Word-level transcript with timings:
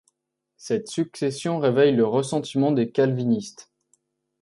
Cette 0.57 0.87
succession 0.87 1.59
réveille 1.59 1.95
le 1.95 2.07
ressentiment 2.07 2.71
des 2.71 2.91
calvinistes. 2.91 3.69